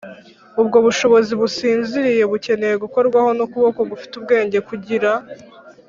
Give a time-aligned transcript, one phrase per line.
[0.61, 5.11] ubwo bushobozi businziriye bukeneye gukorwaho n’ukuboko gufite ubwenge kugira